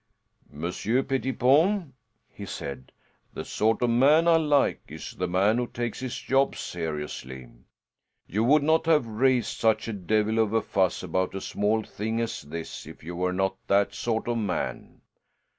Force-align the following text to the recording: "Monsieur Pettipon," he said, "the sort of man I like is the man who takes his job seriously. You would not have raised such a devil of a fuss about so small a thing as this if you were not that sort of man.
"Monsieur 0.49 1.03
Pettipon," 1.03 1.93
he 2.27 2.43
said, 2.43 2.91
"the 3.35 3.45
sort 3.45 3.83
of 3.83 3.91
man 3.91 4.27
I 4.27 4.37
like 4.37 4.81
is 4.87 5.13
the 5.13 5.27
man 5.27 5.57
who 5.59 5.67
takes 5.67 5.99
his 5.99 6.17
job 6.17 6.55
seriously. 6.55 7.51
You 8.25 8.43
would 8.45 8.63
not 8.63 8.87
have 8.87 9.05
raised 9.05 9.59
such 9.59 9.87
a 9.87 9.93
devil 9.93 10.39
of 10.39 10.53
a 10.53 10.61
fuss 10.63 11.03
about 11.03 11.33
so 11.33 11.39
small 11.39 11.81
a 11.81 11.85
thing 11.85 12.19
as 12.19 12.41
this 12.41 12.87
if 12.87 13.03
you 13.03 13.15
were 13.15 13.31
not 13.31 13.57
that 13.67 13.93
sort 13.93 14.27
of 14.27 14.39
man. 14.39 15.01